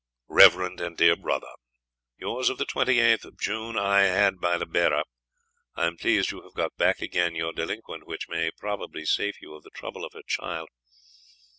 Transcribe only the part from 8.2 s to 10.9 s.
may probably safe you of the trouble of her child.